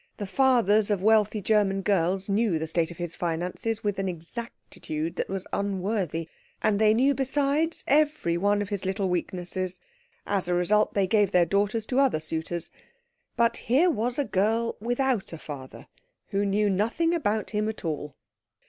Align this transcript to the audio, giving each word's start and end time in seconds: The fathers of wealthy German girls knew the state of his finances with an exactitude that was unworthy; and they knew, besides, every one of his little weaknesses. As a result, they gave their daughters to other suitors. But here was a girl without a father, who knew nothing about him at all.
The 0.17 0.25
fathers 0.25 0.89
of 0.89 1.03
wealthy 1.03 1.43
German 1.43 1.83
girls 1.83 2.27
knew 2.27 2.57
the 2.57 2.65
state 2.65 2.89
of 2.89 2.97
his 2.97 3.13
finances 3.13 3.83
with 3.83 3.99
an 3.99 4.09
exactitude 4.09 5.15
that 5.15 5.29
was 5.29 5.45
unworthy; 5.53 6.27
and 6.59 6.79
they 6.79 6.91
knew, 6.95 7.13
besides, 7.13 7.83
every 7.85 8.35
one 8.35 8.63
of 8.63 8.69
his 8.69 8.83
little 8.83 9.09
weaknesses. 9.09 9.79
As 10.25 10.47
a 10.47 10.55
result, 10.55 10.95
they 10.95 11.05
gave 11.05 11.29
their 11.29 11.45
daughters 11.45 11.85
to 11.85 11.99
other 11.99 12.19
suitors. 12.19 12.71
But 13.37 13.57
here 13.57 13.91
was 13.91 14.17
a 14.17 14.25
girl 14.25 14.75
without 14.79 15.33
a 15.33 15.37
father, 15.37 15.85
who 16.29 16.45
knew 16.47 16.67
nothing 16.67 17.13
about 17.13 17.51
him 17.51 17.69
at 17.69 17.85
all. 17.85 18.15